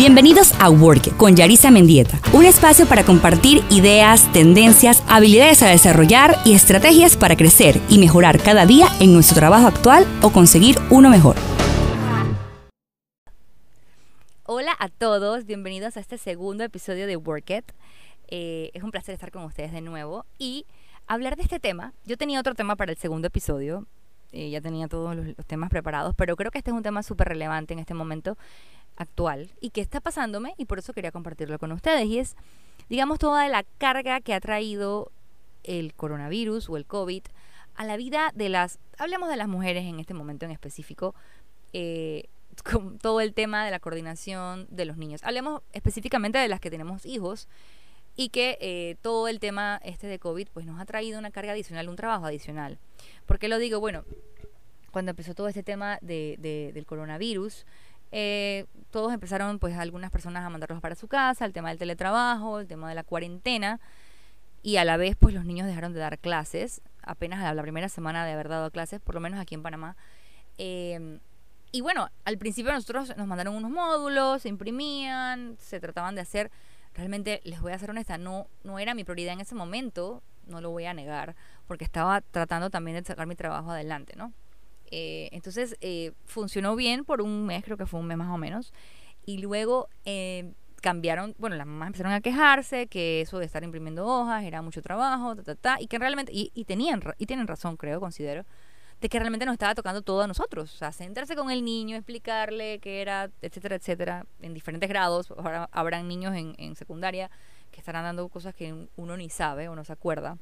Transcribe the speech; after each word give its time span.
Bienvenidos 0.00 0.54
a 0.58 0.70
Work 0.70 1.14
con 1.18 1.36
Yarisa 1.36 1.70
Mendieta, 1.70 2.18
un 2.32 2.46
espacio 2.46 2.86
para 2.86 3.04
compartir 3.04 3.62
ideas, 3.68 4.32
tendencias, 4.32 5.04
habilidades 5.06 5.62
a 5.62 5.68
desarrollar 5.68 6.36
y 6.46 6.54
estrategias 6.54 7.18
para 7.18 7.36
crecer 7.36 7.78
y 7.90 7.98
mejorar 7.98 8.42
cada 8.42 8.64
día 8.64 8.86
en 8.98 9.12
nuestro 9.12 9.36
trabajo 9.36 9.66
actual 9.66 10.06
o 10.22 10.32
conseguir 10.32 10.76
uno 10.88 11.10
mejor. 11.10 11.36
Hola 14.44 14.74
a 14.78 14.88
todos, 14.88 15.44
bienvenidos 15.44 15.98
a 15.98 16.00
este 16.00 16.16
segundo 16.16 16.64
episodio 16.64 17.06
de 17.06 17.16
Work 17.18 17.50
It. 17.50 17.72
Eh, 18.28 18.70
es 18.72 18.82
un 18.82 18.92
placer 18.92 19.12
estar 19.12 19.30
con 19.30 19.44
ustedes 19.44 19.70
de 19.70 19.82
nuevo 19.82 20.24
y 20.38 20.64
hablar 21.08 21.36
de 21.36 21.42
este 21.42 21.60
tema. 21.60 21.92
Yo 22.06 22.16
tenía 22.16 22.40
otro 22.40 22.54
tema 22.54 22.74
para 22.74 22.90
el 22.90 22.96
segundo 22.96 23.28
episodio, 23.28 23.86
eh, 24.32 24.48
ya 24.48 24.62
tenía 24.62 24.88
todos 24.88 25.14
los, 25.14 25.26
los, 25.26 25.46
temas 25.46 25.68
preparados, 25.68 26.14
pero 26.16 26.36
creo 26.36 26.50
que 26.50 26.56
este 26.56 26.70
es 26.70 26.76
un 26.76 26.82
tema 26.82 27.02
súper 27.02 27.28
relevante 27.28 27.74
en 27.74 27.80
este 27.80 27.92
momento 27.92 28.38
actual 29.00 29.50
y 29.60 29.70
que 29.70 29.80
está 29.80 30.00
pasándome 30.00 30.54
y 30.58 30.66
por 30.66 30.78
eso 30.78 30.92
quería 30.92 31.10
compartirlo 31.10 31.58
con 31.58 31.72
ustedes. 31.72 32.06
Y 32.06 32.18
es, 32.18 32.36
digamos, 32.88 33.18
toda 33.18 33.48
la 33.48 33.64
carga 33.78 34.20
que 34.20 34.34
ha 34.34 34.40
traído 34.40 35.10
el 35.64 35.94
coronavirus 35.94 36.68
o 36.68 36.76
el 36.76 36.84
COVID 36.84 37.22
a 37.74 37.84
la 37.84 37.96
vida 37.96 38.30
de 38.34 38.50
las, 38.50 38.78
hablemos 38.98 39.30
de 39.30 39.36
las 39.36 39.48
mujeres 39.48 39.84
en 39.84 40.00
este 40.00 40.12
momento 40.12 40.44
en 40.44 40.52
específico, 40.52 41.14
eh, 41.72 42.28
con 42.70 42.98
todo 42.98 43.22
el 43.22 43.32
tema 43.32 43.64
de 43.64 43.70
la 43.70 43.80
coordinación 43.80 44.66
de 44.70 44.84
los 44.84 44.98
niños. 44.98 45.22
Hablemos 45.24 45.62
específicamente 45.72 46.38
de 46.38 46.48
las 46.48 46.60
que 46.60 46.70
tenemos 46.70 47.06
hijos 47.06 47.48
y 48.16 48.28
que 48.28 48.58
eh, 48.60 48.96
todo 49.00 49.28
el 49.28 49.40
tema 49.40 49.80
este 49.82 50.06
de 50.08 50.18
COVID 50.18 50.48
pues 50.52 50.66
nos 50.66 50.78
ha 50.78 50.84
traído 50.84 51.18
una 51.18 51.30
carga 51.30 51.52
adicional, 51.52 51.88
un 51.88 51.96
trabajo 51.96 52.26
adicional. 52.26 52.78
¿Por 53.24 53.38
qué 53.38 53.48
lo 53.48 53.58
digo? 53.58 53.80
Bueno, 53.80 54.04
cuando 54.90 55.10
empezó 55.10 55.34
todo 55.34 55.48
este 55.48 55.62
tema 55.62 55.98
de, 56.02 56.70
del 56.74 56.86
coronavirus, 56.86 57.64
eh, 58.12 58.66
todos 58.90 59.12
empezaron, 59.12 59.58
pues 59.58 59.76
algunas 59.76 60.10
personas 60.10 60.44
a 60.44 60.50
mandarlos 60.50 60.80
para 60.80 60.94
su 60.94 61.08
casa, 61.08 61.44
el 61.44 61.52
tema 61.52 61.68
del 61.68 61.78
teletrabajo, 61.78 62.60
el 62.60 62.66
tema 62.66 62.88
de 62.88 62.94
la 62.94 63.04
cuarentena, 63.04 63.80
y 64.62 64.76
a 64.76 64.84
la 64.84 64.96
vez, 64.96 65.16
pues 65.16 65.34
los 65.34 65.44
niños 65.44 65.66
dejaron 65.66 65.92
de 65.92 66.00
dar 66.00 66.18
clases, 66.18 66.82
apenas 67.02 67.42
a 67.44 67.54
la 67.54 67.62
primera 67.62 67.88
semana 67.88 68.26
de 68.26 68.32
haber 68.32 68.48
dado 68.48 68.70
clases, 68.70 69.00
por 69.00 69.14
lo 69.14 69.20
menos 69.20 69.40
aquí 69.40 69.54
en 69.54 69.62
Panamá. 69.62 69.96
Eh, 70.58 71.18
y 71.72 71.82
bueno, 71.82 72.10
al 72.24 72.36
principio 72.36 72.72
nosotros 72.72 73.16
nos 73.16 73.26
mandaron 73.26 73.54
unos 73.54 73.70
módulos, 73.70 74.42
se 74.42 74.48
imprimían, 74.48 75.56
se 75.60 75.78
trataban 75.78 76.16
de 76.16 76.22
hacer, 76.22 76.50
realmente 76.94 77.40
les 77.44 77.60
voy 77.60 77.72
a 77.72 77.78
ser 77.78 77.90
honesta, 77.90 78.18
no, 78.18 78.48
no 78.64 78.78
era 78.80 78.92
mi 78.94 79.04
prioridad 79.04 79.34
en 79.34 79.40
ese 79.40 79.54
momento, 79.54 80.20
no 80.46 80.60
lo 80.60 80.70
voy 80.70 80.86
a 80.86 80.94
negar, 80.94 81.36
porque 81.68 81.84
estaba 81.84 82.22
tratando 82.22 82.70
también 82.70 82.96
de 82.96 83.04
sacar 83.04 83.28
mi 83.28 83.36
trabajo 83.36 83.70
adelante, 83.70 84.14
¿no? 84.16 84.32
Eh, 84.90 85.28
entonces 85.32 85.76
eh, 85.80 86.12
funcionó 86.26 86.76
bien 86.76 87.04
por 87.04 87.22
un 87.22 87.46
mes, 87.46 87.64
creo 87.64 87.76
que 87.76 87.86
fue 87.86 88.00
un 88.00 88.06
mes 88.06 88.18
más 88.18 88.30
o 88.30 88.38
menos. 88.38 88.72
Y 89.24 89.38
luego 89.38 89.88
eh, 90.04 90.52
cambiaron, 90.80 91.34
bueno, 91.38 91.56
las 91.56 91.66
mamás 91.66 91.88
empezaron 91.88 92.12
a 92.12 92.20
quejarse 92.20 92.86
que 92.86 93.20
eso 93.20 93.38
de 93.38 93.46
estar 93.46 93.62
imprimiendo 93.62 94.06
hojas 94.06 94.44
era 94.44 94.62
mucho 94.62 94.82
trabajo, 94.82 95.36
ta, 95.36 95.42
ta, 95.42 95.54
ta, 95.54 95.76
y 95.80 95.86
que 95.86 95.98
realmente, 95.98 96.32
y, 96.34 96.64
tenían, 96.64 97.02
y 97.18 97.26
tienen 97.26 97.46
razón, 97.46 97.76
creo, 97.76 98.00
considero, 98.00 98.44
de 99.00 99.08
que 99.08 99.18
realmente 99.18 99.46
nos 99.46 99.54
estaba 99.54 99.74
tocando 99.74 100.02
todo 100.02 100.22
a 100.22 100.26
nosotros. 100.26 100.74
O 100.74 100.76
sea, 100.76 100.92
sentarse 100.92 101.36
con 101.36 101.50
el 101.50 101.64
niño, 101.64 101.96
explicarle 101.96 102.80
qué 102.80 103.00
era, 103.00 103.30
etcétera, 103.40 103.76
etcétera, 103.76 104.26
en 104.40 104.54
diferentes 104.54 104.88
grados. 104.88 105.30
Ahora 105.30 105.68
habrán 105.72 106.08
niños 106.08 106.34
en 106.36 106.76
secundaria 106.76 107.30
que 107.70 107.80
estarán 107.80 108.04
dando 108.04 108.28
cosas 108.28 108.54
que 108.54 108.88
uno 108.96 109.16
ni 109.16 109.30
sabe 109.30 109.68
o 109.68 109.74
no 109.74 109.84
se 109.84 109.92
acuerda. 109.92 110.38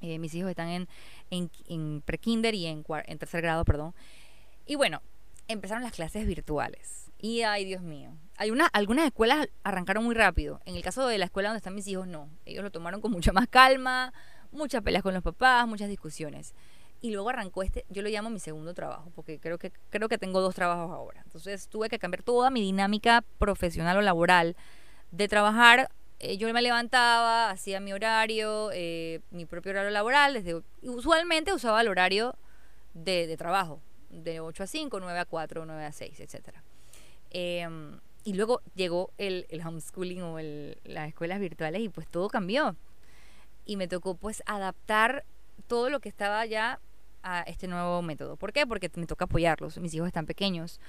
Eh, 0.00 0.18
mis 0.18 0.34
hijos 0.34 0.50
están 0.50 0.68
en, 0.68 0.88
en, 1.30 1.50
en 1.68 2.02
pre-kinder 2.04 2.54
y 2.54 2.66
en, 2.66 2.84
en 2.88 3.18
tercer 3.18 3.42
grado, 3.42 3.64
perdón. 3.64 3.94
Y 4.66 4.76
bueno, 4.76 5.02
empezaron 5.48 5.82
las 5.82 5.92
clases 5.92 6.26
virtuales. 6.26 7.10
Y 7.18 7.42
ay, 7.42 7.64
Dios 7.64 7.82
mío. 7.82 8.12
Hay 8.36 8.50
una, 8.50 8.66
algunas 8.66 9.04
escuelas 9.04 9.48
arrancaron 9.62 10.04
muy 10.04 10.14
rápido. 10.14 10.60
En 10.64 10.76
el 10.76 10.82
caso 10.82 11.06
de 11.06 11.18
la 11.18 11.26
escuela 11.26 11.50
donde 11.50 11.58
están 11.58 11.74
mis 11.74 11.86
hijos, 11.88 12.06
no. 12.06 12.30
Ellos 12.46 12.62
lo 12.62 12.70
tomaron 12.70 13.00
con 13.00 13.10
mucha 13.10 13.32
más 13.32 13.46
calma, 13.48 14.12
muchas 14.52 14.82
peleas 14.82 15.02
con 15.02 15.12
los 15.12 15.22
papás, 15.22 15.66
muchas 15.66 15.88
discusiones. 15.88 16.54
Y 17.02 17.10
luego 17.10 17.30
arrancó 17.30 17.62
este, 17.62 17.84
yo 17.88 18.02
lo 18.02 18.08
llamo 18.08 18.30
mi 18.30 18.40
segundo 18.40 18.74
trabajo, 18.74 19.10
porque 19.14 19.38
creo 19.38 19.58
que, 19.58 19.72
creo 19.90 20.08
que 20.08 20.18
tengo 20.18 20.40
dos 20.40 20.54
trabajos 20.54 20.90
ahora. 20.90 21.22
Entonces 21.24 21.68
tuve 21.68 21.88
que 21.88 21.98
cambiar 21.98 22.22
toda 22.22 22.50
mi 22.50 22.60
dinámica 22.60 23.24
profesional 23.38 23.96
o 23.96 24.02
laboral 24.02 24.56
de 25.10 25.28
trabajar 25.28 25.90
eh, 26.20 26.36
yo 26.36 26.52
me 26.52 26.60
levantaba, 26.60 27.50
hacía 27.50 27.80
mi 27.80 27.94
horario, 27.94 28.70
eh, 28.72 29.20
mi 29.30 29.46
propio 29.46 29.72
horario 29.72 29.90
laboral, 29.90 30.34
desde 30.34 30.62
usualmente 30.82 31.52
usaba 31.52 31.80
el 31.80 31.88
horario 31.88 32.36
de, 32.92 33.34
trabajo, 33.38 33.80
de 34.10 34.40
8 34.40 34.64
a 34.64 34.66
5, 34.66 35.00
9 35.00 35.18
a 35.18 35.24
4, 35.24 35.64
9 35.64 35.84
a 35.84 35.92
6, 35.92 36.20
etc. 36.20 36.56
Eh, 37.30 37.66
y 38.22 38.34
luego 38.34 38.60
llegó 38.74 39.12
el, 39.16 39.46
el 39.48 39.66
homeschooling 39.66 40.22
o 40.22 40.38
el, 40.38 40.76
las 40.84 41.08
escuelas 41.08 41.40
virtuales 41.40 41.80
y 41.80 41.88
pues 41.88 42.06
todo 42.06 42.28
cambió. 42.28 42.76
Y 43.64 43.76
me 43.76 43.88
tocó 43.88 44.14
pues 44.14 44.42
adaptar 44.44 45.24
todo 45.68 45.88
lo 45.88 46.00
que 46.00 46.10
estaba 46.10 46.44
ya 46.44 46.80
a 47.22 47.40
este 47.42 47.66
nuevo 47.66 48.02
método. 48.02 48.36
¿Por 48.36 48.52
qué? 48.52 48.66
Porque 48.66 48.90
me 48.96 49.06
toca 49.06 49.24
apoyarlos. 49.24 49.78
Mis 49.78 49.94
hijos 49.94 50.06
están 50.06 50.26
pequeños 50.26 50.80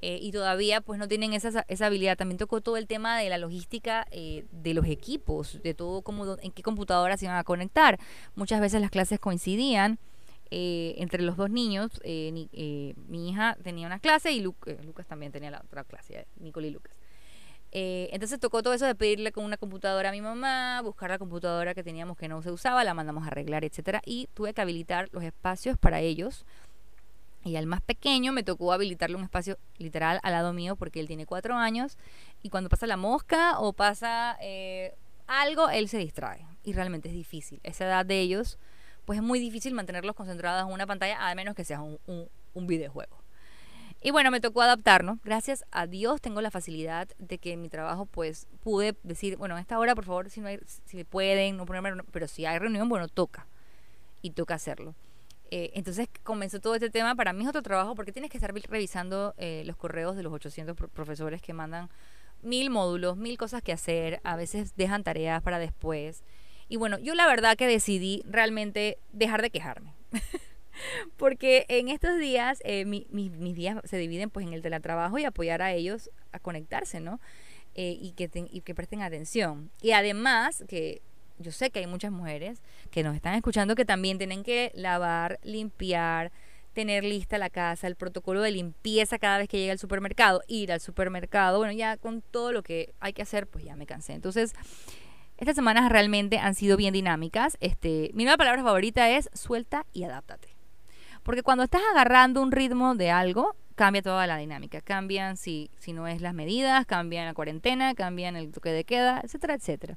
eh, 0.00 0.18
y 0.20 0.30
todavía 0.30 0.80
pues 0.80 0.98
no 0.98 1.08
tienen 1.08 1.32
esa, 1.32 1.64
esa 1.68 1.86
habilidad. 1.86 2.16
También 2.16 2.38
tocó 2.38 2.60
todo 2.60 2.76
el 2.76 2.86
tema 2.86 3.18
de 3.18 3.28
la 3.28 3.38
logística 3.38 4.06
eh, 4.10 4.44
de 4.52 4.74
los 4.74 4.86
equipos, 4.86 5.60
de 5.62 5.74
todo 5.74 6.02
cómo, 6.02 6.36
en 6.40 6.52
qué 6.52 6.62
computadoras 6.62 7.20
se 7.20 7.26
iban 7.26 7.36
a 7.36 7.44
conectar. 7.44 7.98
Muchas 8.34 8.60
veces 8.60 8.80
las 8.80 8.90
clases 8.90 9.18
coincidían 9.18 9.98
eh, 10.50 10.94
entre 10.98 11.22
los 11.22 11.36
dos 11.36 11.50
niños. 11.50 12.00
Eh, 12.04 12.94
mi 13.08 13.28
hija 13.28 13.56
tenía 13.62 13.86
una 13.86 13.98
clase 13.98 14.32
y 14.32 14.40
Lu 14.40 14.54
Lucas 14.84 15.06
también 15.06 15.32
tenía 15.32 15.50
la 15.50 15.60
otra 15.64 15.84
clase, 15.84 16.26
Nicole 16.36 16.68
y 16.68 16.70
Lucas. 16.70 16.96
entonces 17.72 18.38
tocó 18.38 18.62
todo 18.62 18.74
eso 18.74 18.86
de 18.86 18.94
pedirle 18.94 19.32
con 19.32 19.44
una 19.44 19.56
computadora 19.56 20.10
a 20.10 20.12
mi 20.12 20.20
mamá, 20.20 20.80
buscar 20.82 21.10
la 21.10 21.18
computadora 21.18 21.74
que 21.74 21.82
teníamos 21.82 22.16
que 22.16 22.28
no 22.28 22.40
se 22.40 22.50
usaba, 22.50 22.84
la 22.84 22.94
mandamos 22.94 23.24
a 23.24 23.26
arreglar, 23.26 23.64
etcétera, 23.64 24.00
y 24.06 24.28
tuve 24.32 24.54
que 24.54 24.60
habilitar 24.60 25.08
los 25.12 25.24
espacios 25.24 25.76
para 25.76 26.00
ellos 26.00 26.46
y 27.48 27.56
al 27.56 27.66
más 27.66 27.80
pequeño 27.80 28.32
me 28.32 28.42
tocó 28.42 28.72
habilitarle 28.72 29.16
un 29.16 29.24
espacio 29.24 29.58
literal 29.78 30.20
al 30.22 30.32
lado 30.32 30.52
mío 30.52 30.76
porque 30.76 31.00
él 31.00 31.06
tiene 31.06 31.26
cuatro 31.26 31.56
años 31.56 31.96
y 32.42 32.50
cuando 32.50 32.68
pasa 32.68 32.86
la 32.86 32.96
mosca 32.96 33.58
o 33.58 33.72
pasa 33.72 34.36
eh, 34.40 34.94
algo, 35.26 35.68
él 35.70 35.88
se 35.88 35.98
distrae. 35.98 36.46
Y 36.64 36.72
realmente 36.72 37.08
es 37.08 37.14
difícil. 37.14 37.60
Esa 37.62 37.86
edad 37.86 38.04
de 38.04 38.20
ellos, 38.20 38.58
pues 39.04 39.18
es 39.18 39.22
muy 39.22 39.38
difícil 39.38 39.74
mantenerlos 39.74 40.14
concentrados 40.14 40.66
en 40.66 40.72
una 40.72 40.86
pantalla 40.86 41.28
a 41.28 41.34
menos 41.34 41.54
que 41.54 41.64
sea 41.64 41.80
un, 41.80 41.98
un, 42.06 42.28
un 42.54 42.66
videojuego. 42.66 43.16
Y 44.00 44.12
bueno, 44.12 44.30
me 44.30 44.40
tocó 44.40 44.62
adaptarnos. 44.62 45.18
Gracias 45.24 45.64
a 45.72 45.86
Dios 45.86 46.20
tengo 46.20 46.40
la 46.40 46.50
facilidad 46.50 47.08
de 47.18 47.38
que 47.38 47.52
en 47.52 47.62
mi 47.62 47.68
trabajo 47.68 48.06
pues 48.06 48.46
pude 48.62 48.96
decir, 49.02 49.36
bueno, 49.36 49.56
a 49.56 49.60
esta 49.60 49.78
hora 49.78 49.94
por 49.94 50.04
favor, 50.04 50.30
si 50.30 50.40
no 50.40 50.48
hay, 50.48 50.60
si 50.84 51.04
pueden, 51.04 51.56
no 51.56 51.66
ponerme, 51.66 52.02
pero 52.12 52.28
si 52.28 52.46
hay 52.46 52.58
reunión, 52.58 52.88
bueno, 52.88 53.08
toca. 53.08 53.46
Y 54.22 54.30
toca 54.30 54.54
hacerlo. 54.54 54.94
Eh, 55.50 55.70
entonces 55.74 56.08
comenzó 56.22 56.60
todo 56.60 56.74
este 56.74 56.90
tema. 56.90 57.14
Para 57.14 57.32
mí 57.32 57.42
es 57.42 57.48
otro 57.48 57.62
trabajo 57.62 57.94
porque 57.94 58.12
tienes 58.12 58.30
que 58.30 58.36
estar 58.36 58.52
revisando 58.52 59.34
eh, 59.38 59.62
los 59.66 59.76
correos 59.76 60.16
de 60.16 60.22
los 60.22 60.32
800 60.32 60.76
pro 60.76 60.88
profesores 60.88 61.40
que 61.40 61.52
mandan 61.52 61.88
mil 62.42 62.70
módulos, 62.70 63.16
mil 63.16 63.38
cosas 63.38 63.62
que 63.62 63.72
hacer. 63.72 64.20
A 64.24 64.36
veces 64.36 64.76
dejan 64.76 65.04
tareas 65.04 65.42
para 65.42 65.58
después. 65.58 66.22
Y 66.68 66.76
bueno, 66.76 66.98
yo 66.98 67.14
la 67.14 67.26
verdad 67.26 67.56
que 67.56 67.66
decidí 67.66 68.22
realmente 68.26 68.98
dejar 69.12 69.42
de 69.42 69.50
quejarme. 69.50 69.94
porque 71.16 71.64
en 71.68 71.88
estos 71.88 72.18
días 72.18 72.60
eh, 72.64 72.84
mi, 72.84 73.06
mi, 73.10 73.30
mis 73.30 73.56
días 73.56 73.80
se 73.84 73.96
dividen 73.96 74.30
pues 74.30 74.46
en 74.46 74.52
el 74.52 74.62
teletrabajo 74.62 75.18
y 75.18 75.24
apoyar 75.24 75.62
a 75.62 75.72
ellos 75.72 76.10
a 76.32 76.38
conectarse, 76.38 77.00
¿no? 77.00 77.20
Y, 77.80 78.10
que 78.16 78.28
y 78.50 78.62
que 78.62 78.74
presten 78.74 79.02
atención. 79.02 79.70
Y 79.80 79.92
además 79.92 80.64
que 80.66 81.00
yo 81.38 81.52
sé 81.52 81.70
que 81.70 81.80
hay 81.80 81.86
muchas 81.86 82.12
mujeres 82.12 82.62
que 82.90 83.02
nos 83.02 83.14
están 83.14 83.34
escuchando 83.34 83.74
que 83.74 83.84
también 83.84 84.18
tienen 84.18 84.42
que 84.42 84.72
lavar, 84.74 85.38
limpiar, 85.42 86.32
tener 86.72 87.04
lista 87.04 87.38
la 87.38 87.50
casa, 87.50 87.86
el 87.86 87.96
protocolo 87.96 88.40
de 88.40 88.52
limpieza 88.52 89.18
cada 89.18 89.38
vez 89.38 89.48
que 89.48 89.58
llega 89.58 89.72
al 89.72 89.78
supermercado, 89.78 90.42
ir 90.46 90.72
al 90.72 90.80
supermercado, 90.80 91.58
bueno, 91.58 91.72
ya 91.72 91.96
con 91.96 92.22
todo 92.22 92.52
lo 92.52 92.62
que 92.62 92.92
hay 93.00 93.12
que 93.12 93.22
hacer, 93.22 93.46
pues 93.46 93.64
ya 93.64 93.74
me 93.74 93.86
cansé. 93.86 94.12
Entonces, 94.12 94.54
estas 95.38 95.56
semanas 95.56 95.90
realmente 95.90 96.38
han 96.38 96.54
sido 96.54 96.76
bien 96.76 96.92
dinámicas. 96.92 97.56
Este, 97.60 98.10
mi 98.14 98.24
nueva 98.24 98.36
palabra 98.36 98.62
favorita 98.62 99.10
es 99.10 99.28
suelta 99.34 99.86
y 99.92 100.04
adáptate. 100.04 100.48
Porque 101.22 101.42
cuando 101.42 101.64
estás 101.64 101.82
agarrando 101.92 102.42
un 102.42 102.52
ritmo 102.52 102.94
de 102.94 103.10
algo, 103.10 103.54
cambia 103.74 104.02
toda 104.02 104.26
la 104.26 104.36
dinámica. 104.36 104.80
Cambian 104.80 105.36
si, 105.36 105.70
si 105.78 105.92
no 105.92 106.08
es 106.08 106.20
las 106.20 106.34
medidas, 106.34 106.86
cambian 106.86 107.26
la 107.26 107.34
cuarentena, 107.34 107.94
cambian 107.94 108.34
el 108.34 108.50
toque 108.50 108.70
de 108.70 108.84
queda, 108.84 109.20
etcétera, 109.22 109.54
etcétera. 109.54 109.96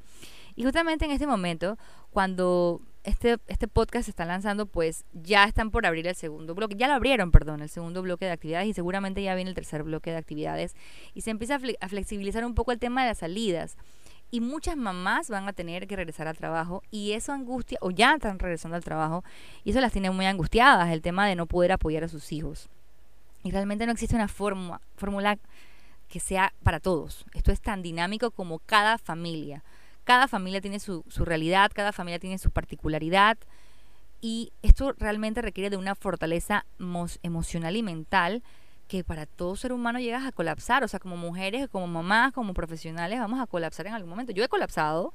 Y 0.56 0.63
justamente 0.63 1.06
en 1.06 1.12
este 1.12 1.27
momento, 1.27 1.77
cuando 2.12 2.81
este, 3.03 3.38
este 3.48 3.68
podcast 3.68 4.06
se 4.06 4.12
está 4.12 4.25
lanzando, 4.25 4.65
pues 4.65 5.06
ya 5.13 5.45
están 5.45 5.71
por 5.71 5.86
abrir 5.86 6.07
el 6.07 6.15
segundo 6.15 6.53
bloque, 6.53 6.75
ya 6.75 6.88
lo 6.88 6.94
abrieron, 6.94 7.31
perdón, 7.31 7.62
el 7.62 7.69
segundo 7.69 8.01
bloque 8.01 8.25
de 8.25 8.31
actividades 8.31 8.68
y 8.68 8.74
seguramente 8.74 9.24
ya 9.24 9.36
viene 9.36 9.50
el 9.50 9.56
tercer 9.56 9.83
bloque 9.83 10.12
de 10.12 10.18
actividades 10.18 10.75
y 11.13 11.21
se 11.21 11.31
empieza 11.31 11.56
a, 11.56 11.59
fle 11.59 11.77
a 11.81 11.89
flexibilizar 11.89 12.45
un 12.45 12.53
poco 12.53 12.71
el 12.71 12.80
tema 12.80 13.01
de 13.01 13.09
las 13.09 13.19
salidas. 13.19 13.77
Y 14.33 14.39
muchas 14.39 14.77
mamás 14.77 15.30
van 15.30 15.50
a 15.50 15.53
tener 15.53 15.88
que 15.88 15.95
regresar 15.98 16.27
al 16.27 16.38
trabajo 16.38 16.83
y 16.89 17.12
eso 17.12 17.33
angustia, 17.33 17.77
o 17.81 17.92
ya 17.92 18.13
están 18.13 18.39
regresando 18.39 18.77
al 18.77 18.83
trabajo, 18.83 19.25
y 19.65 19.71
eso 19.71 19.81
las 19.81 19.92
tiene 19.92 20.09
muy 20.09 20.25
angustiadas, 20.25 20.89
el 20.89 21.01
tema 21.01 21.27
de 21.27 21.36
no 21.36 21.47
poder 21.47 21.74
apoyar 21.74 22.06
a 22.06 22.07
sus 22.07 22.31
hijos. 22.31 22.69
Y 23.44 23.51
realmente 23.51 23.86
no 23.86 23.92
existe 23.92 24.15
una 24.15 24.30
fórmula 24.30 25.38
que 26.07 26.19
sea 26.19 26.54
para 26.63 26.80
todos. 26.80 27.25
Esto 27.33 27.51
es 27.51 27.59
tan 27.59 27.81
dinámico 27.81 28.31
como 28.31 28.59
cada 28.59 28.97
familia. 28.97 29.63
Cada 30.03 30.27
familia 30.27 30.62
tiene 30.62 30.80
su, 30.80 31.03
su 31.07 31.25
realidad, 31.25 31.71
cada 31.74 31.92
familia 31.92 32.19
tiene 32.19 32.38
su 32.38 32.51
particularidad 32.51 33.38
y 34.21 34.53
esto 34.62 34.94
realmente 34.94 35.42
requiere 35.42 35.69
de 35.69 35.77
una 35.77 35.95
fortaleza 35.95 36.65
emocional 37.24 37.75
y 37.75 37.83
mental 37.83 38.44
que 38.88 39.03
para 39.06 39.25
todo 39.25 39.56
ser 39.56 39.71
humano 39.71 40.00
llegas 40.00 40.25
a 40.25 40.33
colapsar. 40.33 40.83
O 40.83 40.88
sea, 40.88 41.00
como 41.00 41.15
mujeres, 41.15 41.69
como 41.69 41.88
mamás, 41.88 42.33
como 42.33 42.53
profesionales, 42.53 43.19
vamos 43.19 43.39
a 43.39 43.48
colapsar 43.48 43.88
en 43.88 43.94
algún 43.94 44.09
momento. 44.09 44.33
Yo 44.33 44.44
he 44.44 44.50
colapsado 44.50 45.13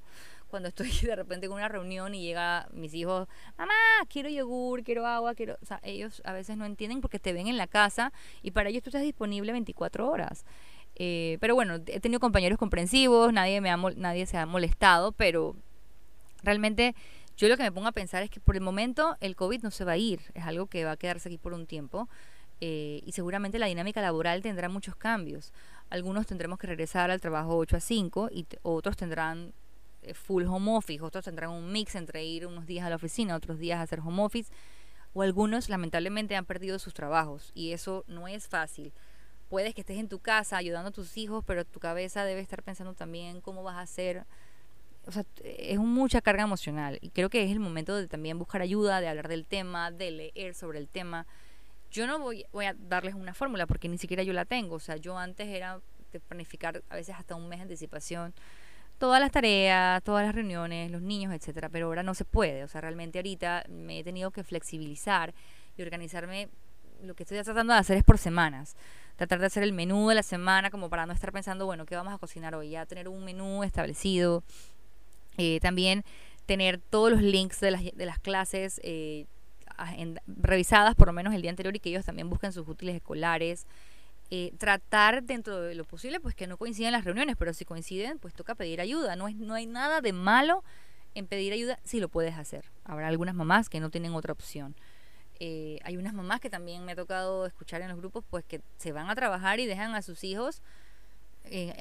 cuando 0.48 0.68
estoy 0.68 0.90
de 1.02 1.14
repente 1.14 1.46
con 1.46 1.58
una 1.58 1.68
reunión 1.68 2.14
y 2.14 2.22
llega 2.22 2.66
mis 2.72 2.94
hijos, 2.94 3.28
mamá, 3.58 3.74
quiero 4.08 4.28
yogur, 4.28 4.82
quiero 4.82 5.06
agua, 5.06 5.34
quiero... 5.34 5.58
O 5.62 5.66
sea, 5.66 5.78
ellos 5.82 6.22
a 6.24 6.32
veces 6.32 6.56
no 6.56 6.64
entienden 6.64 7.00
porque 7.00 7.18
te 7.18 7.32
ven 7.32 7.48
en 7.48 7.58
la 7.58 7.66
casa 7.66 8.12
y 8.42 8.52
para 8.52 8.70
ellos 8.70 8.82
tú 8.82 8.88
estás 8.88 9.02
disponible 9.02 9.52
24 9.52 10.08
horas. 10.08 10.46
Eh, 10.96 11.36
pero 11.40 11.54
bueno, 11.54 11.74
he 11.86 12.00
tenido 12.00 12.20
compañeros 12.20 12.58
comprensivos, 12.58 13.32
nadie, 13.32 13.60
me 13.60 13.70
ha, 13.70 13.76
nadie 13.76 14.26
se 14.26 14.38
ha 14.38 14.46
molestado, 14.46 15.12
pero 15.12 15.54
realmente 16.42 16.94
yo 17.36 17.48
lo 17.48 17.56
que 17.56 17.62
me 17.62 17.72
pongo 17.72 17.86
a 17.86 17.92
pensar 17.92 18.22
es 18.22 18.30
que 18.30 18.40
por 18.40 18.56
el 18.56 18.62
momento 18.62 19.16
el 19.20 19.36
COVID 19.36 19.62
no 19.62 19.70
se 19.70 19.84
va 19.84 19.92
a 19.92 19.96
ir, 19.98 20.20
es 20.34 20.44
algo 20.44 20.66
que 20.66 20.84
va 20.84 20.92
a 20.92 20.96
quedarse 20.96 21.28
aquí 21.28 21.38
por 21.38 21.52
un 21.52 21.66
tiempo. 21.66 22.08
Eh, 22.62 23.02
y 23.04 23.12
seguramente 23.12 23.58
la 23.58 23.66
dinámica 23.66 24.00
laboral 24.00 24.40
tendrá 24.40 24.70
muchos 24.70 24.96
cambios. 24.96 25.52
Algunos 25.90 26.26
tendremos 26.26 26.58
que 26.58 26.66
regresar 26.66 27.10
al 27.10 27.20
trabajo 27.20 27.56
8 27.58 27.76
a 27.76 27.80
5 27.80 28.30
y 28.32 28.46
otros 28.62 28.96
tendrán 28.96 29.52
eh, 30.02 30.14
full 30.14 30.44
home 30.46 30.74
office, 30.74 31.02
otros 31.02 31.24
tendrán 31.24 31.50
un 31.50 31.70
mix 31.70 31.94
entre 31.94 32.24
ir 32.24 32.46
unos 32.46 32.66
días 32.66 32.86
a 32.86 32.90
la 32.90 32.96
oficina, 32.96 33.36
otros 33.36 33.58
días 33.58 33.78
a 33.78 33.82
hacer 33.82 34.00
home 34.00 34.22
office, 34.22 34.50
o 35.12 35.22
algunos 35.22 35.68
lamentablemente 35.68 36.36
han 36.36 36.46
perdido 36.46 36.78
sus 36.78 36.94
trabajos 36.94 37.52
y 37.54 37.72
eso 37.72 38.04
no 38.08 38.26
es 38.28 38.48
fácil. 38.48 38.92
Puedes 39.48 39.74
que 39.74 39.82
estés 39.82 39.98
en 39.98 40.08
tu 40.08 40.18
casa 40.18 40.56
ayudando 40.56 40.88
a 40.88 40.92
tus 40.92 41.16
hijos, 41.16 41.44
pero 41.46 41.64
tu 41.64 41.80
cabeza 41.80 42.24
debe 42.24 42.40
estar 42.40 42.62
pensando 42.62 42.94
también 42.94 43.40
cómo 43.40 43.62
vas 43.62 43.76
a 43.76 43.82
hacer. 43.82 44.24
O 45.06 45.12
sea, 45.12 45.24
es 45.44 45.78
mucha 45.78 46.20
carga 46.20 46.42
emocional 46.42 46.98
y 47.00 47.10
creo 47.10 47.30
que 47.30 47.44
es 47.44 47.52
el 47.52 47.60
momento 47.60 47.94
de 47.94 48.08
también 48.08 48.38
buscar 48.38 48.60
ayuda, 48.60 49.00
de 49.00 49.08
hablar 49.08 49.28
del 49.28 49.46
tema, 49.46 49.92
de 49.92 50.10
leer 50.10 50.54
sobre 50.54 50.78
el 50.78 50.88
tema 50.88 51.26
yo 51.90 52.06
no 52.06 52.18
voy, 52.18 52.44
voy 52.52 52.66
a 52.66 52.74
darles 52.74 53.14
una 53.14 53.34
fórmula 53.34 53.66
porque 53.66 53.88
ni 53.88 53.98
siquiera 53.98 54.22
yo 54.22 54.32
la 54.32 54.44
tengo. 54.44 54.76
O 54.76 54.80
sea, 54.80 54.96
yo 54.96 55.18
antes 55.18 55.48
era 55.48 55.80
de 56.12 56.20
planificar 56.20 56.82
a 56.88 56.96
veces 56.96 57.14
hasta 57.16 57.34
un 57.34 57.48
mes 57.48 57.58
de 57.58 57.62
anticipación 57.62 58.34
todas 58.98 59.20
las 59.20 59.30
tareas, 59.30 60.02
todas 60.02 60.24
las 60.24 60.34
reuniones, 60.34 60.90
los 60.90 61.02
niños, 61.02 61.34
etcétera, 61.34 61.68
pero 61.68 61.86
ahora 61.86 62.02
no 62.02 62.14
se 62.14 62.24
puede. 62.24 62.64
O 62.64 62.68
sea, 62.68 62.80
realmente 62.80 63.18
ahorita 63.18 63.64
me 63.68 63.98
he 63.98 64.04
tenido 64.04 64.30
que 64.30 64.42
flexibilizar 64.42 65.34
y 65.76 65.82
organizarme. 65.82 66.48
Lo 67.02 67.14
que 67.14 67.24
estoy 67.24 67.42
tratando 67.42 67.74
de 67.74 67.78
hacer 67.78 67.98
es 67.98 68.04
por 68.04 68.16
semanas. 68.16 68.74
Tratar 69.16 69.40
de 69.40 69.46
hacer 69.46 69.62
el 69.62 69.72
menú 69.72 70.08
de 70.08 70.14
la 70.14 70.22
semana 70.22 70.70
como 70.70 70.90
para 70.90 71.06
no 71.06 71.12
estar 71.12 71.32
pensando, 71.32 71.66
bueno, 71.66 71.86
¿qué 71.86 71.96
vamos 71.96 72.12
a 72.12 72.18
cocinar 72.18 72.54
hoy? 72.54 72.70
Ya 72.70 72.86
tener 72.86 73.08
un 73.08 73.24
menú 73.24 73.62
establecido. 73.64 74.42
Eh, 75.38 75.58
también 75.60 76.04
tener 76.46 76.78
todos 76.78 77.10
los 77.10 77.22
links 77.22 77.60
de 77.60 77.70
las, 77.70 77.82
de 77.82 78.06
las 78.06 78.18
clases 78.18 78.80
eh, 78.84 79.26
revisadas 80.26 80.94
por 80.94 81.08
lo 81.08 81.12
menos 81.12 81.34
el 81.34 81.42
día 81.42 81.50
anterior 81.50 81.74
y 81.76 81.80
que 81.80 81.90
ellos 81.90 82.04
también 82.04 82.30
busquen 82.30 82.52
sus 82.52 82.66
útiles 82.68 82.94
escolares. 82.94 83.66
Eh, 84.30 84.52
tratar 84.58 85.22
dentro 85.22 85.60
de 85.60 85.76
lo 85.76 85.84
posible 85.84 86.18
pues 86.18 86.34
que 86.34 86.48
no 86.48 86.56
coincidan 86.56 86.92
las 86.92 87.04
reuniones, 87.04 87.36
pero 87.38 87.52
si 87.54 87.64
coinciden 87.64 88.18
pues 88.18 88.34
toca 88.34 88.54
pedir 88.54 88.80
ayuda. 88.80 89.16
No, 89.16 89.28
es, 89.28 89.36
no 89.36 89.54
hay 89.54 89.66
nada 89.66 90.00
de 90.00 90.12
malo 90.12 90.64
en 91.14 91.26
pedir 91.26 91.52
ayuda 91.52 91.78
si 91.84 92.00
lo 92.00 92.08
puedes 92.08 92.34
hacer. 92.34 92.64
Habrá 92.84 93.08
algunas 93.08 93.34
mamás 93.34 93.68
que 93.68 93.80
no 93.80 93.90
tienen 93.90 94.14
otra 94.14 94.32
opción. 94.32 94.74
Eh, 95.38 95.78
hay 95.84 95.96
unas 95.96 96.14
mamás 96.14 96.40
que 96.40 96.48
también 96.48 96.84
me 96.84 96.92
ha 96.92 96.96
tocado 96.96 97.46
escuchar 97.46 97.82
en 97.82 97.88
los 97.88 97.98
grupos 97.98 98.24
pues 98.28 98.44
que 98.44 98.62
se 98.78 98.92
van 98.92 99.10
a 99.10 99.14
trabajar 99.14 99.60
y 99.60 99.66
dejan 99.66 99.94
a 99.94 100.00
sus 100.00 100.24
hijos 100.24 100.62
eh, 101.44 101.74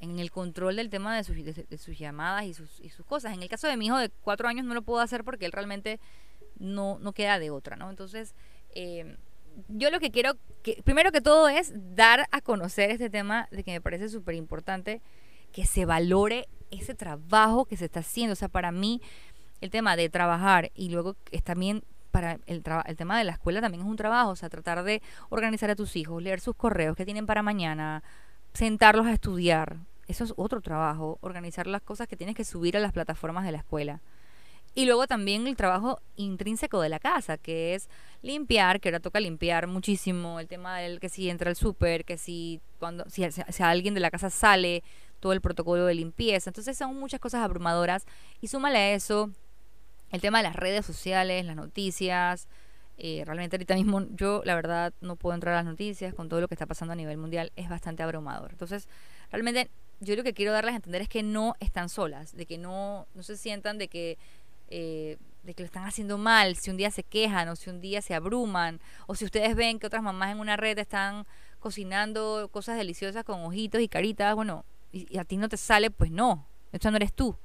en 0.00 0.18
el 0.18 0.30
control 0.30 0.76
del 0.76 0.90
tema 0.90 1.16
de 1.16 1.24
sus, 1.24 1.36
de, 1.36 1.78
sus 1.78 1.98
llamadas 1.98 2.44
y 2.44 2.54
sus, 2.54 2.80
y 2.80 2.90
sus 2.90 3.06
cosas. 3.06 3.32
En 3.32 3.42
el 3.42 3.48
caso 3.48 3.66
de 3.66 3.76
mi 3.76 3.86
hijo 3.86 3.98
de 3.98 4.10
cuatro 4.10 4.48
años 4.48 4.66
no 4.66 4.74
lo 4.74 4.82
puedo 4.82 5.00
hacer 5.00 5.24
porque 5.24 5.46
él 5.46 5.52
realmente 5.52 5.98
no, 6.58 6.98
no 7.00 7.12
queda 7.12 7.38
de 7.38 7.50
otra, 7.50 7.76
¿no? 7.76 7.90
Entonces, 7.90 8.34
eh, 8.74 9.16
yo 9.68 9.90
lo 9.90 9.98
que 9.98 10.10
quiero, 10.10 10.34
que, 10.62 10.82
primero 10.84 11.10
que 11.10 11.20
todo, 11.20 11.48
es 11.48 11.72
dar 11.74 12.26
a 12.30 12.40
conocer 12.40 12.90
este 12.90 13.10
tema 13.10 13.48
de 13.50 13.64
que 13.64 13.72
me 13.72 13.80
parece 13.80 14.08
súper 14.08 14.34
importante 14.34 15.00
que 15.52 15.64
se 15.64 15.84
valore 15.84 16.48
ese 16.70 16.94
trabajo 16.94 17.64
que 17.64 17.76
se 17.76 17.86
está 17.86 18.00
haciendo. 18.00 18.32
O 18.32 18.36
sea, 18.36 18.48
para 18.48 18.72
mí, 18.72 19.00
el 19.60 19.70
tema 19.70 19.96
de 19.96 20.08
trabajar 20.08 20.70
y 20.74 20.90
luego 20.90 21.16
es 21.30 21.42
también 21.42 21.84
para 22.14 22.38
el, 22.46 22.62
el 22.86 22.96
tema 22.96 23.18
de 23.18 23.24
la 23.24 23.32
escuela 23.32 23.60
también 23.60 23.82
es 23.82 23.90
un 23.90 23.96
trabajo, 23.96 24.30
o 24.30 24.36
sea, 24.36 24.48
tratar 24.48 24.84
de 24.84 25.02
organizar 25.30 25.68
a 25.68 25.74
tus 25.74 25.96
hijos, 25.96 26.22
leer 26.22 26.38
sus 26.38 26.54
correos 26.54 26.96
que 26.96 27.04
tienen 27.04 27.26
para 27.26 27.42
mañana, 27.42 28.04
sentarlos 28.52 29.06
a 29.06 29.12
estudiar. 29.12 29.78
Eso 30.06 30.22
es 30.22 30.32
otro 30.36 30.60
trabajo, 30.60 31.18
organizar 31.22 31.66
las 31.66 31.82
cosas 31.82 32.06
que 32.06 32.16
tienes 32.16 32.36
que 32.36 32.44
subir 32.44 32.76
a 32.76 32.80
las 32.80 32.92
plataformas 32.92 33.44
de 33.44 33.50
la 33.50 33.58
escuela. 33.58 34.00
Y 34.76 34.84
luego 34.84 35.08
también 35.08 35.48
el 35.48 35.56
trabajo 35.56 35.98
intrínseco 36.14 36.80
de 36.80 36.88
la 36.88 37.00
casa, 37.00 37.36
que 37.36 37.74
es 37.74 37.88
limpiar, 38.22 38.80
que 38.80 38.90
ahora 38.90 39.00
toca 39.00 39.18
limpiar 39.18 39.66
muchísimo, 39.66 40.38
el 40.38 40.46
tema 40.46 40.78
del 40.78 41.00
que 41.00 41.08
si 41.08 41.28
entra 41.28 41.50
el 41.50 41.56
súper, 41.56 42.04
que 42.04 42.16
si 42.16 42.60
cuando 42.78 43.04
si, 43.10 43.28
si, 43.32 43.62
alguien 43.64 43.94
de 43.94 44.00
la 44.00 44.12
casa 44.12 44.30
sale, 44.30 44.84
todo 45.18 45.32
el 45.32 45.40
protocolo 45.40 45.84
de 45.86 45.94
limpieza. 45.94 46.50
Entonces 46.50 46.78
son 46.78 46.94
muchas 46.96 47.18
cosas 47.18 47.42
abrumadoras. 47.42 48.06
Y 48.40 48.46
súmale 48.46 48.78
a 48.78 48.94
eso 48.94 49.32
el 50.10 50.20
tema 50.20 50.38
de 50.38 50.44
las 50.44 50.56
redes 50.56 50.86
sociales, 50.86 51.44
las 51.44 51.56
noticias. 51.56 52.48
Eh, 52.96 53.22
realmente 53.26 53.56
ahorita 53.56 53.74
mismo 53.74 54.06
yo 54.10 54.42
la 54.44 54.54
verdad 54.54 54.92
no 55.00 55.16
puedo 55.16 55.34
entrar 55.34 55.54
a 55.54 55.58
las 55.58 55.64
noticias 55.64 56.14
con 56.14 56.28
todo 56.28 56.40
lo 56.40 56.46
que 56.46 56.54
está 56.54 56.66
pasando 56.66 56.92
a 56.92 56.96
nivel 56.96 57.18
mundial. 57.18 57.52
Es 57.56 57.68
bastante 57.68 58.02
abrumador. 58.02 58.52
Entonces 58.52 58.88
realmente 59.30 59.70
yo 60.00 60.16
lo 60.16 60.22
que 60.22 60.34
quiero 60.34 60.52
darles 60.52 60.74
a 60.74 60.76
entender 60.76 61.02
es 61.02 61.08
que 61.08 61.22
no 61.22 61.56
están 61.60 61.88
solas, 61.88 62.36
de 62.36 62.46
que 62.46 62.58
no, 62.58 63.06
no 63.14 63.22
se 63.22 63.36
sientan 63.36 63.78
de 63.78 63.88
que 63.88 64.18
eh, 64.68 65.18
de 65.44 65.54
que 65.54 65.62
lo 65.62 65.66
están 65.66 65.84
haciendo 65.84 66.16
mal, 66.16 66.56
si 66.56 66.70
un 66.70 66.76
día 66.76 66.90
se 66.90 67.02
quejan 67.02 67.48
o 67.48 67.56
si 67.56 67.68
un 67.70 67.80
día 67.80 68.00
se 68.00 68.14
abruman, 68.14 68.80
o 69.06 69.14
si 69.14 69.24
ustedes 69.24 69.54
ven 69.54 69.78
que 69.78 69.86
otras 69.86 70.02
mamás 70.02 70.32
en 70.32 70.40
una 70.40 70.56
red 70.56 70.78
están 70.78 71.26
cocinando 71.60 72.48
cosas 72.50 72.76
deliciosas 72.76 73.24
con 73.24 73.40
ojitos 73.44 73.80
y 73.80 73.88
caritas, 73.88 74.34
bueno, 74.34 74.64
y, 74.90 75.18
a 75.18 75.24
ti 75.24 75.36
no 75.36 75.48
te 75.48 75.56
sale, 75.56 75.90
pues 75.90 76.10
no, 76.10 76.46
esto 76.72 76.90
no 76.90 76.96
eres 76.96 77.12
tú. 77.12 77.36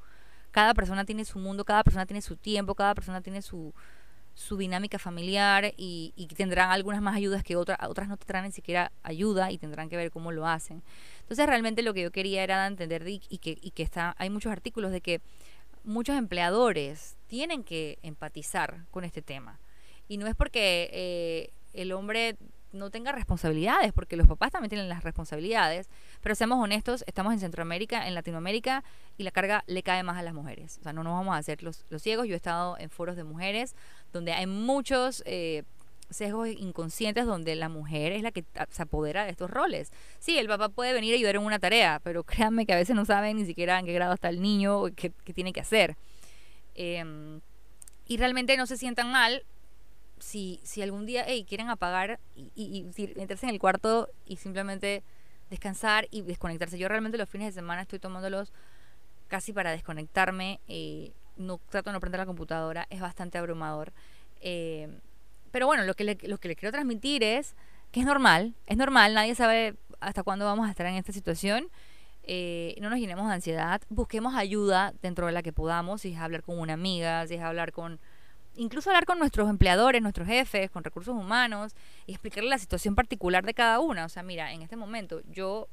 Cada 0.52 0.74
persona 0.74 1.06
tiene 1.06 1.26
su 1.26 1.40
mundo, 1.40 1.66
cada 1.66 1.84
persona 1.84 2.06
tiene 2.06 2.22
su 2.22 2.36
tiempo, 2.36 2.76
cada 2.76 2.96
persona 2.96 3.22
tiene 3.22 3.42
su, 3.42 3.74
su 4.34 4.58
dinámica 4.58 5.00
familiar 5.00 5.74
y, 5.78 6.14
y, 6.16 6.28
tendrán 6.28 6.72
algunas 6.72 7.02
más 7.02 7.16
ayudas 7.16 7.44
que 7.44 7.56
otras, 7.56 7.78
otras 7.88 8.08
no 8.08 8.18
tendrán 8.18 8.46
ni 8.46 8.52
siquiera 8.52 8.92
ayuda 9.04 9.52
y 9.52 9.58
tendrán 9.58 9.90
que 9.90 9.98
ver 9.98 10.12
cómo 10.12 10.32
lo 10.32 10.48
hacen. 10.48 10.82
Entonces 11.22 11.46
realmente 11.46 11.82
lo 11.82 11.94
que 11.94 12.04
yo 12.04 12.12
quería 12.12 12.44
era 12.44 12.66
entender 12.66 13.08
y, 13.08 13.22
y 13.30 13.40
que, 13.40 13.58
y 13.62 13.72
que 13.72 13.84
está, 13.84 14.16
hay 14.18 14.30
muchos 14.30 14.52
artículos 14.52 14.92
de 14.92 15.02
que 15.02 15.22
muchos 15.84 16.16
empleadores 16.16 17.18
tienen 17.28 17.64
que 17.64 18.00
empatizar 18.02 18.86
con 18.92 19.04
este 19.04 19.22
tema. 19.22 19.60
Y 20.08 20.18
no 20.18 20.28
es 20.28 20.36
porque 20.36 20.90
eh, 20.94 21.54
el 21.74 21.92
hombre 21.92 22.38
no 22.72 22.90
tenga 22.90 23.12
responsabilidades, 23.12 23.94
porque 23.94 24.16
los 24.16 24.28
papás 24.28 24.52
también 24.52 24.70
tienen 24.70 24.90
las 24.90 25.04
responsabilidades, 25.04 25.90
pero 26.22 26.36
seamos 26.36 26.64
honestos, 26.64 27.04
estamos 27.08 27.34
en 27.34 27.40
Centroamérica, 27.40 28.08
en 28.08 28.16
Latinoamérica, 28.16 28.84
y 29.18 29.24
la 29.24 29.32
carga 29.32 29.64
le 29.68 29.84
cae 29.84 30.04
más 30.04 30.18
a 30.18 30.22
las 30.22 30.34
mujeres. 30.34 30.78
O 30.80 30.84
sea, 30.84 30.94
no 30.94 31.04
nos 31.04 31.14
vamos 31.14 31.34
a 31.34 31.38
hacer 31.38 31.64
los, 31.64 31.86
ciegos. 31.98 32.28
Yo 32.28 32.34
he 32.34 32.38
estado 32.38 32.78
en 32.78 32.90
foros 32.90 33.16
de 33.16 33.24
mujeres 33.24 33.76
donde 34.14 34.34
hay 34.34 34.48
muchos 34.48 35.24
eh, 35.26 35.64
sesgos 36.10 36.48
inconscientes 36.50 37.26
donde 37.26 37.56
la 37.56 37.70
mujer 37.70 38.12
es 38.12 38.24
la 38.24 38.32
que 38.32 38.44
se 38.70 38.82
apodera 38.82 39.26
de 39.26 39.32
estos 39.32 39.50
roles. 39.50 39.92
Sí, 40.20 40.38
el 40.38 40.48
papá 40.48 40.70
puede 40.70 40.94
venir 40.94 41.14
a 41.14 41.18
ayudar 41.18 41.36
en 41.36 41.44
una 41.44 41.60
tarea, 41.60 42.00
pero 42.04 42.24
créanme 42.24 42.66
que 42.66 42.74
a 42.74 42.78
veces 42.78 42.96
no 42.96 43.06
saben 43.06 43.38
ni 43.38 43.46
siquiera 43.46 43.80
en 43.80 43.86
qué 43.86 43.94
grado 43.94 44.14
está 44.14 44.30
el 44.30 44.42
niño 44.42 44.86
qué, 44.96 45.12
tiene 45.34 45.54
que 45.54 45.62
hacer. 45.62 45.96
Em, 46.76 47.42
y 48.08 48.18
realmente 48.18 48.58
no 48.58 48.66
se 48.66 48.78
sientan 48.78 49.12
mal 49.12 49.44
si, 50.20 50.60
si 50.64 50.82
algún 50.82 51.06
día 51.06 51.26
quieren 51.48 51.70
apagar 51.70 52.20
y, 52.36 52.52
y, 52.56 52.86
en 53.18 53.50
el 53.50 53.60
cuarto 53.60 54.10
y 54.26 54.38
simplemente 54.38 55.04
descansar 55.50 56.08
y 56.12 56.22
desconectarse. 56.22 56.78
Yo 56.78 56.88
realmente 56.88 57.18
los 57.18 57.30
fines 57.30 57.48
de 57.48 57.60
semana 57.60 57.82
estoy 57.82 58.00
tomándolos 58.00 58.52
casi 59.28 59.54
para 59.54 59.72
desconectarme. 59.72 60.60
Eh, 60.68 61.12
no 61.38 61.60
trato 61.70 61.90
de 61.90 61.94
no 61.94 62.00
prender 62.00 62.20
la 62.20 62.26
computadora, 62.26 62.86
es 62.90 63.00
bastante 63.00 63.38
abrumador. 63.38 63.94
Eh, 64.42 64.90
pero 65.52 65.66
bueno, 65.68 65.84
lo 65.84 65.94
que, 65.94 66.04
le, 66.04 66.18
lo 66.24 66.38
que 66.38 66.50
le 66.50 66.56
quiero 66.56 66.72
transmitir 66.72 67.24
es 67.24 67.56
que 67.92 68.02
es 68.02 68.06
normal, 68.06 68.54
es 68.68 68.78
normal, 68.78 69.14
nadie 69.14 69.34
sabe 69.36 69.76
hasta 70.00 70.24
cuándo 70.24 70.46
vamos 70.46 70.68
a 70.68 70.70
estar 70.70 70.86
en 70.86 70.96
esta 70.96 71.12
situación. 71.12 71.70
Eh, 72.24 72.76
no 72.82 72.90
nos 72.90 73.00
llenemos 73.00 73.28
de 73.28 73.34
ansiedad, 73.34 73.82
busquemos 73.90 74.36
ayuda 74.36 74.94
dentro 75.02 75.26
de 75.26 75.32
la 75.32 75.42
que 75.42 75.54
podamos, 75.54 76.02
si 76.02 76.14
es 76.14 76.20
hablar 76.20 76.44
con 76.44 76.60
una 76.60 76.74
amiga, 76.74 77.26
si 77.26 77.36
es 77.36 77.42
hablar 77.42 77.72
con, 77.72 78.00
incluso 78.60 78.90
hablar 78.90 79.06
con 79.06 79.20
nuestros 79.20 79.50
empleadores, 79.50 80.02
nuestros 80.02 80.28
jefes, 80.28 80.70
con 80.70 80.84
recursos 80.84 81.16
humanos, 81.16 81.76
y 82.06 82.12
explicarle 82.12 82.50
la 82.50 82.60
situación 82.60 82.96
particular 82.96 83.46
de 83.46 83.54
cada 83.54 83.80
una. 83.80 84.06
O 84.06 84.10
sea, 84.10 84.24
mira, 84.24 84.54
en 84.54 84.62
este 84.62 84.76
momento 84.76 85.22
yo 85.32 85.68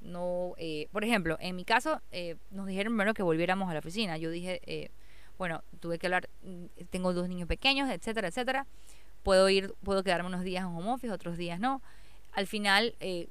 no, 0.00 0.54
eh, 0.58 0.88
por 0.92 1.04
ejemplo, 1.04 1.36
en 1.40 1.56
mi 1.56 1.64
caso, 1.64 2.00
eh, 2.10 2.36
nos 2.50 2.66
dijeron 2.66 2.92
primero 2.92 3.14
que 3.14 3.22
volviéramos 3.22 3.70
a 3.70 3.72
la 3.72 3.78
oficina. 3.78 4.18
Yo 4.18 4.30
dije, 4.30 4.90
bueno, 5.38 5.62
tuve 5.80 5.98
que 5.98 6.06
hablar, 6.06 6.28
mm, 6.42 6.64
tengo 6.90 7.12
dos 7.12 7.28
niños 7.28 7.48
pequeños, 7.48 7.88
etcétera, 7.90 8.28
etcétera 8.28 8.66
puedo 9.22 9.48
ir, 9.48 9.74
puedo 9.82 10.02
quedarme 10.02 10.28
unos 10.28 10.44
días 10.44 10.64
en 10.64 10.70
home 10.70 10.90
office, 10.90 11.12
otros 11.12 11.36
días 11.36 11.58
no. 11.60 11.82
Al 12.32 12.46
final, 12.46 12.94
eh, 13.00 13.28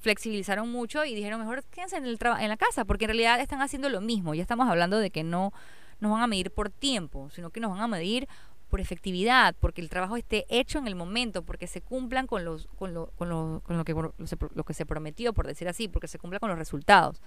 flexibilizaron 0.00 0.70
mucho 0.70 1.04
y 1.04 1.14
dijeron 1.14 1.40
mejor 1.40 1.64
quédense 1.64 1.96
en, 1.96 2.04
el 2.04 2.18
en 2.40 2.48
la 2.48 2.56
casa, 2.56 2.84
porque 2.84 3.04
en 3.06 3.10
realidad 3.10 3.40
están 3.40 3.62
haciendo 3.62 3.88
lo 3.88 4.00
mismo. 4.00 4.34
Ya 4.34 4.42
estamos 4.42 4.68
hablando 4.68 4.98
de 4.98 5.10
que 5.10 5.24
no 5.24 5.52
nos 6.00 6.12
van 6.12 6.22
a 6.22 6.26
medir 6.26 6.50
por 6.50 6.70
tiempo, 6.70 7.30
sino 7.30 7.50
que 7.50 7.60
nos 7.60 7.70
van 7.70 7.80
a 7.80 7.88
medir 7.88 8.28
por 8.68 8.80
efectividad, 8.80 9.54
porque 9.60 9.80
el 9.80 9.88
trabajo 9.88 10.16
esté 10.16 10.44
hecho 10.48 10.78
en 10.78 10.88
el 10.88 10.96
momento, 10.96 11.42
porque 11.42 11.66
se 11.66 11.80
cumplan 11.80 12.26
con, 12.26 12.44
los, 12.44 12.68
con, 12.76 12.94
lo, 12.94 13.12
con, 13.16 13.28
lo, 13.28 13.62
con 13.64 13.76
lo, 13.76 13.84
que, 13.84 13.94
lo 13.94 14.64
que 14.64 14.74
se 14.74 14.86
prometió, 14.86 15.32
por 15.32 15.46
decir 15.46 15.68
así, 15.68 15.88
porque 15.88 16.08
se 16.08 16.18
cumpla 16.18 16.40
con 16.40 16.48
los 16.48 16.58
resultados. 16.58 17.22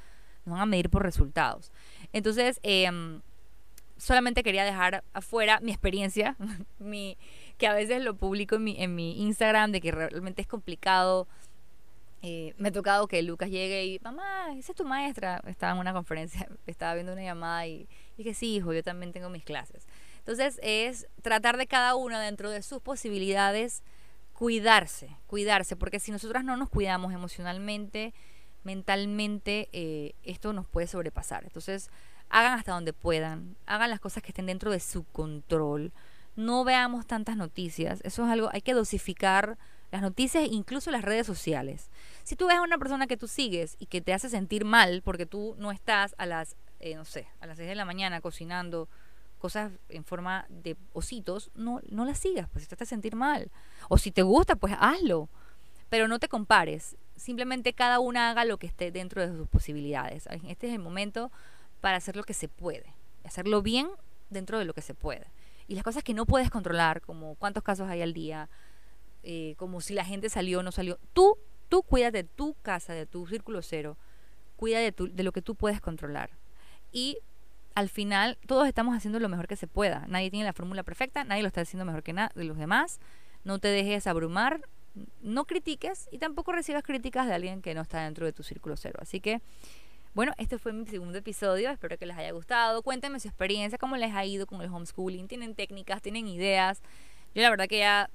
Nos 0.45 0.53
van 0.53 0.61
a 0.61 0.65
medir 0.65 0.89
por 0.89 1.03
resultados. 1.03 1.71
Entonces, 2.11 2.59
eh, 2.63 2.89
solamente 3.99 4.43
quería 4.43 4.63
dejar 4.63 5.03
afuera 5.13 5.59
mi 5.61 5.71
experiencia, 5.71 6.35
mi, 6.79 7.17
que 7.57 7.67
a 7.67 7.73
veces 7.73 8.01
lo 8.01 8.15
publico 8.15 8.55
en 8.55 8.63
mi, 8.63 8.81
en 8.81 8.95
mi 8.95 9.21
Instagram, 9.21 9.71
de 9.71 9.81
que 9.81 9.91
realmente 9.91 10.41
es 10.41 10.47
complicado. 10.47 11.27
Eh, 12.21 12.53
me 12.57 12.69
ha 12.69 12.71
tocado 12.71 13.07
que 13.07 13.21
Lucas 13.21 13.49
llegue 13.49 13.85
y, 13.85 13.99
mamá, 13.99 14.53
esa 14.57 14.71
es 14.71 14.75
tu 14.75 14.85
maestra. 14.85 15.41
Estaba 15.47 15.73
en 15.73 15.79
una 15.79 15.93
conferencia, 15.93 16.47
estaba 16.67 16.93
viendo 16.95 17.13
una 17.13 17.23
llamada 17.23 17.65
y 17.67 17.87
dije, 18.17 18.33
sí, 18.33 18.55
hijo, 18.55 18.73
yo 18.73 18.83
también 18.83 19.13
tengo 19.13 19.29
mis 19.29 19.43
clases. 19.43 19.87
Entonces 20.19 20.59
es 20.61 21.07
tratar 21.21 21.57
de 21.57 21.67
cada 21.67 21.95
uno 21.95 22.19
dentro 22.19 22.49
de 22.49 22.61
sus 22.61 22.81
posibilidades 22.81 23.83
cuidarse, 24.33 25.17
cuidarse, 25.27 25.75
porque 25.75 25.99
si 25.99 26.11
nosotras 26.11 26.45
no 26.45 26.55
nos 26.55 26.69
cuidamos 26.69 27.13
emocionalmente, 27.13 28.13
mentalmente, 28.63 29.67
eh, 29.73 30.13
esto 30.23 30.53
nos 30.53 30.65
puede 30.65 30.87
sobrepasar. 30.87 31.43
Entonces, 31.43 31.89
hagan 32.29 32.57
hasta 32.57 32.71
donde 32.71 32.93
puedan, 32.93 33.57
hagan 33.65 33.89
las 33.89 33.99
cosas 33.99 34.23
que 34.23 34.29
estén 34.29 34.45
dentro 34.45 34.71
de 34.71 34.79
su 34.79 35.03
control, 35.03 35.91
no 36.37 36.63
veamos 36.63 37.05
tantas 37.05 37.35
noticias, 37.35 37.99
eso 38.05 38.23
es 38.23 38.31
algo, 38.31 38.49
hay 38.53 38.61
que 38.61 38.73
dosificar 38.73 39.57
las 39.91 40.01
noticias, 40.01 40.47
incluso 40.49 40.91
las 40.91 41.03
redes 41.03 41.25
sociales. 41.25 41.89
Si 42.23 42.35
tú 42.35 42.47
ves 42.47 42.57
a 42.57 42.61
una 42.61 42.77
persona 42.77 43.07
que 43.07 43.17
tú 43.17 43.27
sigues 43.27 43.75
y 43.79 43.87
que 43.87 44.01
te 44.01 44.13
hace 44.13 44.29
sentir 44.29 44.65
mal 44.65 45.01
porque 45.03 45.25
tú 45.25 45.55
no 45.57 45.71
estás 45.71 46.15
a 46.17 46.25
las, 46.25 46.55
eh, 46.79 46.95
no 46.95 47.05
sé, 47.05 47.27
a 47.39 47.47
las 47.47 47.57
6 47.57 47.69
de 47.69 47.75
la 47.75 47.85
mañana 47.85 48.21
cocinando 48.21 48.87
cosas 49.39 49.71
en 49.87 50.03
forma 50.03 50.45
de 50.49 50.75
ositos, 50.93 51.49
no, 51.55 51.81
no 51.89 52.05
las 52.05 52.19
sigas, 52.19 52.47
pues 52.49 52.63
si 52.63 52.69
te 52.69 52.75
hace 52.75 52.85
sentir 52.85 53.15
mal. 53.15 53.49
O 53.87 53.97
si 53.97 54.11
te 54.11 54.21
gusta, 54.21 54.55
pues 54.55 54.75
hazlo. 54.77 55.29
Pero 55.89 56.07
no 56.07 56.19
te 56.19 56.27
compares. 56.27 56.97
Simplemente 57.15 57.73
cada 57.73 57.99
una 57.99 58.29
haga 58.29 58.45
lo 58.45 58.57
que 58.57 58.67
esté 58.67 58.91
dentro 58.91 59.25
de 59.25 59.35
sus 59.35 59.47
posibilidades. 59.47 60.27
Este 60.47 60.67
es 60.67 60.73
el 60.73 60.79
momento 60.79 61.31
para 61.81 61.97
hacer 61.97 62.15
lo 62.15 62.23
que 62.23 62.33
se 62.33 62.47
puede, 62.47 62.93
hacerlo 63.23 63.61
bien 63.61 63.87
dentro 64.29 64.59
de 64.59 64.65
lo 64.65 64.73
que 64.73 64.81
se 64.81 64.93
puede. 64.93 65.27
Y 65.67 65.75
las 65.75 65.83
cosas 65.83 66.03
que 66.03 66.13
no 66.13 66.25
puedes 66.25 66.49
controlar, 66.49 67.01
como 67.01 67.35
cuántos 67.35 67.63
casos 67.63 67.89
hay 67.89 68.01
al 68.01 68.13
día, 68.13 68.49
eh, 69.23 69.55
como 69.57 69.81
si 69.81 69.93
la 69.93 70.05
gente 70.05 70.29
salió 70.29 70.59
o 70.59 70.63
no 70.63 70.71
salió, 70.71 70.99
tú, 71.13 71.37
tú 71.67 71.83
cuida 71.83 72.11
de 72.11 72.23
tu 72.23 72.55
casa, 72.61 72.93
de 72.93 73.05
tu 73.05 73.27
círculo 73.27 73.61
cero, 73.61 73.97
cuida 74.55 74.79
de, 74.79 74.91
tu, 74.91 75.13
de 75.13 75.23
lo 75.23 75.31
que 75.31 75.41
tú 75.41 75.55
puedes 75.55 75.81
controlar. 75.81 76.29
Y 76.91 77.17
al 77.75 77.89
final 77.89 78.37
todos 78.45 78.67
estamos 78.67 78.95
haciendo 78.95 79.19
lo 79.19 79.29
mejor 79.29 79.47
que 79.47 79.55
se 79.55 79.67
pueda. 79.67 80.05
Nadie 80.07 80.29
tiene 80.29 80.45
la 80.45 80.53
fórmula 80.53 80.83
perfecta, 80.83 81.23
nadie 81.23 81.41
lo 81.41 81.47
está 81.47 81.61
haciendo 81.61 81.85
mejor 81.85 82.03
que 82.03 82.13
de 82.13 82.43
los 82.43 82.57
demás. 82.57 82.99
No 83.43 83.59
te 83.59 83.69
dejes 83.69 84.07
abrumar, 84.07 84.61
no 85.21 85.45
critiques 85.45 86.09
y 86.11 86.17
tampoco 86.17 86.51
recibas 86.51 86.83
críticas 86.83 87.27
de 87.27 87.33
alguien 87.33 87.61
que 87.61 87.73
no 87.73 87.81
está 87.81 88.03
dentro 88.03 88.25
de 88.25 88.33
tu 88.33 88.43
círculo 88.43 88.75
cero. 88.75 88.99
Así 89.01 89.21
que 89.21 89.41
bueno, 90.15 90.33
este 90.37 90.57
fue 90.57 90.73
mi 90.73 90.85
segundo 90.87 91.19
episodio, 91.19 91.69
espero 91.69 91.97
que 91.97 92.05
les 92.05 92.17
haya 92.17 92.31
gustado. 92.31 92.81
Cuéntenme 92.81 93.19
su 93.19 93.27
experiencia, 93.27 93.77
cómo 93.77 93.95
les 93.95 94.13
ha 94.13 94.25
ido 94.25 94.47
con 94.47 94.61
el 94.61 94.67
homeschooling. 94.67 95.27
¿Tienen 95.27 95.53
técnicas? 95.53 96.01
¿Tienen 96.01 96.27
ideas? 96.27 96.81
Yo 97.35 97.43
la 97.43 97.49
verdad 97.51 97.67
que 97.67 97.77
ya 97.77 98.09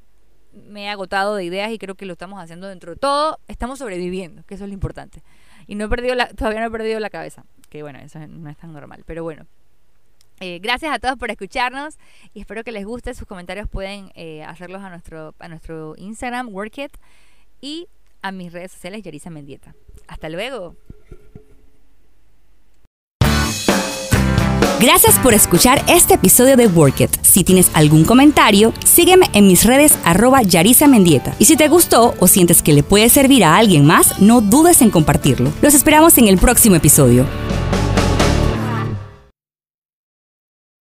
me 0.54 0.84
he 0.84 0.88
agotado 0.88 1.37
de 1.37 1.44
ideas 1.44 1.70
y 1.73 1.78
creo 1.78 1.94
que 1.94 2.06
lo 2.06 2.12
estamos 2.12 2.42
haciendo 2.42 2.68
dentro 2.68 2.92
de 2.92 2.96
todo. 2.96 3.38
Estamos 3.49 3.78
sobreviviendo, 3.78 4.42
que 4.44 4.54
eso 4.54 4.64
es 4.64 4.68
lo 4.68 4.75
importante. 4.75 5.23
Y 5.66 5.75
no 5.75 5.87
he 5.87 5.88
perdido 5.88 6.14
la, 6.14 6.28
todavía 6.28 6.61
no 6.61 6.66
he 6.66 6.70
perdido 6.70 7.00
la 7.00 7.11
cabeza, 7.11 7.44
que 7.70 7.82
bueno, 7.82 7.99
eso 7.99 8.18
no 8.26 8.50
es 8.50 8.56
tan 8.56 8.73
normal, 8.73 9.02
pero 9.06 9.23
bueno. 9.23 9.46
Eh, 10.40 10.58
gracias 10.58 10.92
a 10.92 10.99
todos 10.99 11.16
por 11.16 11.30
escucharnos 11.30 11.96
y 12.34 12.40
espero 12.40 12.64
que 12.64 12.73
les 12.73 12.84
guste. 12.84 13.14
Sus 13.14 13.26
comentarios 13.26 13.68
pueden 13.68 14.11
eh, 14.14 14.42
hacerlos 14.42 14.82
a 14.82 14.90
nuestro, 14.90 15.34
a 15.38 15.49
nuestro 15.49 15.94
Instagram, 15.96 16.49
Workit, 16.49 16.92
y 17.61 17.88
a 18.20 18.32
mis 18.32 18.52
redes 18.52 18.73
sociales, 18.73 19.02
Yarisa 19.02 19.30
Mendieta. 19.30 19.75
Hasta 20.08 20.28
luego. 20.28 20.76
Gracias 24.85 25.19
por 25.21 25.33
escuchar 25.33 25.83
este 25.88 26.12
episodio 26.12 26.59
de 26.59 26.67
Work 26.67 27.00
It. 27.00 27.11
Si 27.23 27.43
tienes 27.43 27.71
algún 27.73 28.05
comentario, 28.05 28.75
sígueme 28.85 29.31
en 29.33 29.47
mis 29.47 29.64
redes 29.64 29.99
arroba 30.05 30.43
Yarisa 30.43 30.87
Mendieta. 30.87 31.35
Y 31.38 31.47
si 31.47 31.57
te 31.57 31.69
gustó 31.69 32.14
o 32.21 32.26
sientes 32.26 32.61
que 32.61 32.75
le 32.75 32.83
puede 32.83 33.09
servir 33.09 33.45
a 33.45 33.57
alguien 33.57 33.87
más, 33.87 34.21
no 34.21 34.43
dudes 34.43 34.83
en 34.83 34.91
compartirlo. 34.91 35.50
Los 35.62 35.73
esperamos 35.73 36.19
en 36.19 36.29
el 36.29 36.37
próximo 36.37 36.76
episodio. 36.76 37.25